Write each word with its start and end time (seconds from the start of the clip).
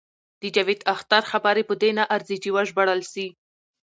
د 0.41 0.43
جاوید 0.55 0.81
اختر 0.93 1.21
خبرې 1.31 1.63
په 1.69 1.73
دې 1.81 1.91
نه 1.97 2.03
ارزي 2.15 2.37
چې 2.43 2.53
وژباړل 2.55 3.01
شي. 3.11 3.27